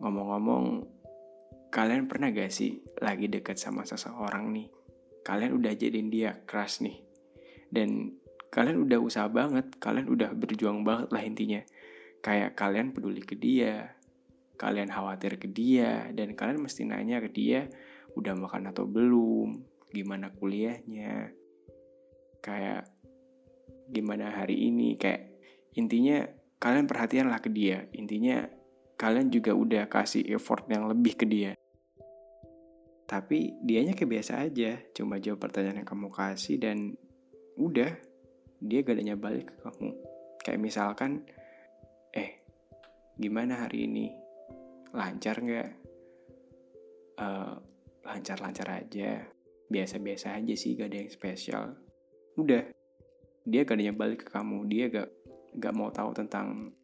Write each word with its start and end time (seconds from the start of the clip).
ngomong-ngomong, 0.00 0.88
kalian 1.70 2.08
pernah 2.10 2.32
gak 2.32 2.50
sih 2.50 2.82
lagi 2.98 3.28
deket 3.28 3.60
sama 3.60 3.86
seseorang 3.86 4.50
nih? 4.50 4.68
Kalian 5.22 5.60
udah 5.60 5.72
jadiin 5.76 6.08
dia 6.08 6.34
crush 6.48 6.82
nih. 6.82 6.98
Dan 7.70 8.18
kalian 8.50 8.82
udah 8.82 8.98
usaha 8.98 9.28
banget, 9.30 9.78
kalian 9.78 10.10
udah 10.10 10.34
berjuang 10.34 10.82
banget 10.82 11.08
lah 11.14 11.22
intinya. 11.22 11.60
Kayak 12.20 12.58
kalian 12.58 12.90
peduli 12.90 13.22
ke 13.22 13.38
dia, 13.38 13.94
kalian 14.60 14.90
khawatir 14.92 15.38
ke 15.40 15.48
dia, 15.48 16.10
dan 16.12 16.36
kalian 16.36 16.60
mesti 16.60 16.84
nanya 16.84 17.22
ke 17.22 17.30
dia, 17.32 17.70
udah 18.18 18.34
makan 18.36 18.68
atau 18.68 18.84
belum, 18.84 19.62
gimana 19.88 20.28
kuliahnya, 20.34 21.32
kayak 22.44 22.90
gimana 23.88 24.34
hari 24.36 24.68
ini, 24.68 25.00
kayak 25.00 25.32
intinya 25.78 26.26
kalian 26.60 26.84
perhatian 26.84 27.32
lah 27.32 27.40
ke 27.40 27.48
dia, 27.48 27.88
intinya 27.96 28.44
kalian 29.00 29.32
juga 29.32 29.56
udah 29.56 29.88
kasih 29.88 30.28
effort 30.28 30.68
yang 30.68 30.84
lebih 30.84 31.16
ke 31.16 31.24
dia. 31.24 31.56
Tapi 33.08 33.56
dianya 33.64 33.96
kayak 33.96 34.12
biasa 34.12 34.44
aja, 34.44 34.76
cuma 34.92 35.16
jawab 35.16 35.40
pertanyaan 35.40 35.82
yang 35.82 35.88
kamu 35.88 36.12
kasih 36.12 36.60
dan 36.60 36.92
udah, 37.56 37.96
dia 38.60 38.78
gak 38.84 39.00
ada 39.00 39.16
balik 39.16 39.50
ke 39.50 39.56
kamu. 39.64 39.90
Kayak 40.44 40.60
misalkan, 40.60 41.24
eh, 42.12 42.44
gimana 43.16 43.64
hari 43.64 43.88
ini? 43.88 44.12
Lancar 44.92 45.40
nggak? 45.40 45.68
Uh, 47.16 47.56
lancar-lancar 48.04 48.84
aja. 48.84 49.26
Biasa-biasa 49.72 50.36
aja 50.36 50.54
sih, 50.54 50.76
gak 50.76 50.92
ada 50.92 50.98
yang 51.00 51.10
spesial. 51.10 51.64
Udah, 52.36 52.68
dia 53.48 53.64
gak 53.64 53.80
ada 53.80 53.96
balik 53.96 54.28
ke 54.28 54.28
kamu. 54.28 54.68
Dia 54.68 54.92
gak, 54.92 55.08
gak 55.56 55.74
mau 55.74 55.88
tahu 55.88 56.14
tentang 56.14 56.78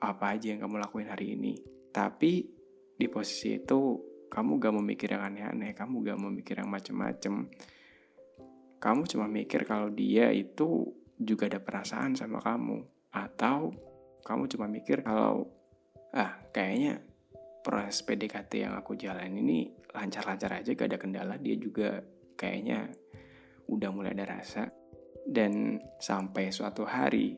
apa 0.00 0.36
aja 0.36 0.52
yang 0.52 0.60
kamu 0.64 0.82
lakuin 0.82 1.08
hari 1.08 1.36
ini. 1.38 1.56
Tapi 1.92 2.32
di 2.96 3.06
posisi 3.08 3.56
itu 3.56 4.00
kamu 4.26 4.58
gak 4.60 4.72
mau 4.74 4.84
mikir 4.84 5.16
yang 5.16 5.24
aneh-aneh, 5.32 5.72
kamu 5.72 6.02
gak 6.04 6.18
mau 6.18 6.32
mikir 6.32 6.60
yang 6.60 6.68
macem-macem. 6.68 7.48
Kamu 8.76 9.02
cuma 9.08 9.26
mikir 9.30 9.64
kalau 9.64 9.88
dia 9.88 10.28
itu 10.34 10.92
juga 11.16 11.48
ada 11.48 11.60
perasaan 11.62 12.12
sama 12.18 12.42
kamu. 12.44 12.84
Atau 13.16 13.72
kamu 14.26 14.44
cuma 14.52 14.66
mikir 14.68 15.00
kalau, 15.00 15.48
ah 16.12 16.36
kayaknya 16.52 17.00
proses 17.64 18.04
PDKT 18.04 18.68
yang 18.68 18.74
aku 18.76 18.98
jalan 18.98 19.32
ini 19.32 19.72
lancar-lancar 19.96 20.60
aja, 20.60 20.70
gak 20.76 20.92
ada 20.92 20.98
kendala. 21.00 21.34
Dia 21.40 21.56
juga 21.56 22.04
kayaknya 22.36 22.92
udah 23.72 23.90
mulai 23.94 24.12
ada 24.12 24.28
rasa. 24.28 24.68
Dan 25.26 25.80
sampai 25.98 26.52
suatu 26.52 26.84
hari, 26.86 27.34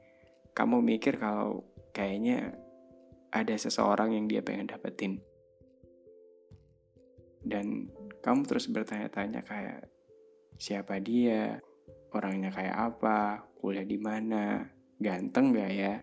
kamu 0.53 0.83
mikir 0.83 1.17
kalau 1.17 1.63
kayaknya 1.99 2.55
ada 3.35 3.59
seseorang 3.59 4.15
yang 4.15 4.31
dia 4.31 4.39
pengen 4.39 4.71
dapetin. 4.71 5.19
Dan 7.43 7.91
kamu 8.23 8.47
terus 8.47 8.71
bertanya-tanya 8.71 9.43
kayak 9.43 9.91
siapa 10.55 11.03
dia, 11.03 11.59
orangnya 12.15 12.55
kayak 12.55 12.77
apa, 12.95 13.43
kuliah 13.59 13.83
di 13.83 13.99
mana, 13.99 14.63
ganteng 15.03 15.51
gak 15.51 15.73
ya, 15.75 15.95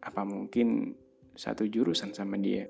apa 0.00 0.22
mungkin 0.24 0.96
satu 1.36 1.68
jurusan 1.68 2.16
sama 2.16 2.40
dia. 2.40 2.64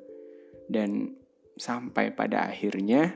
Dan 0.67 1.15
sampai 1.55 2.11
pada 2.11 2.51
akhirnya 2.51 3.15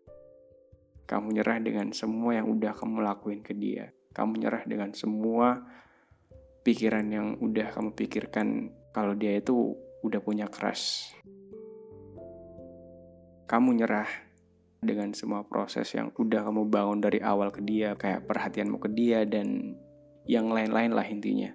kamu 1.10 1.42
nyerah 1.42 1.58
dengan 1.58 1.90
semua 1.90 2.38
yang 2.38 2.46
udah 2.46 2.72
kamu 2.78 3.02
lakuin 3.02 3.42
ke 3.42 3.58
dia. 3.58 3.90
Kamu 4.14 4.38
nyerah 4.38 4.64
dengan 4.70 4.94
semua 4.94 5.60
pikiran 6.62 7.06
yang 7.10 7.28
udah 7.42 7.74
kamu 7.74 7.90
pikirkan 7.94 8.70
kalau 8.94 9.18
dia 9.18 9.38
itu 9.38 9.74
udah 10.02 10.20
punya 10.22 10.46
crush. 10.46 11.14
Kamu 13.50 13.74
nyerah 13.76 14.08
dengan 14.82 15.14
semua 15.14 15.46
proses 15.46 15.86
yang 15.94 16.10
udah 16.14 16.42
kamu 16.42 16.66
bangun 16.66 16.98
dari 16.98 17.22
awal 17.22 17.54
ke 17.54 17.62
dia, 17.62 17.94
kayak 17.94 18.26
perhatianmu 18.26 18.82
ke 18.82 18.88
dia 18.90 19.22
dan 19.22 19.78
yang 20.26 20.50
lain-lain 20.50 20.94
lah 20.94 21.06
intinya. 21.06 21.50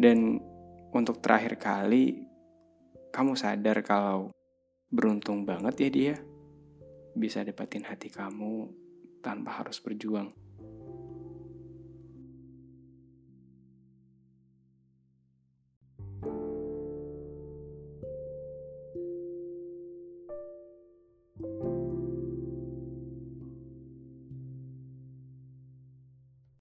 Dan 0.00 0.40
untuk 0.96 1.20
terakhir 1.20 1.60
kali, 1.60 2.24
kamu 3.12 3.36
sadar 3.36 3.84
kalau 3.84 4.32
beruntung 4.90 5.44
banget 5.46 5.74
ya 5.76 5.88
dia 5.90 6.14
bisa 7.14 7.44
dapetin 7.44 7.84
hati 7.84 8.08
kamu 8.08 8.70
tanpa 9.20 9.60
harus 9.62 9.76
berjuang. 9.82 10.32